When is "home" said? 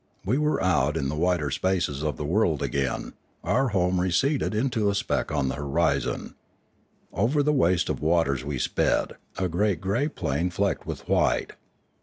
3.67-4.01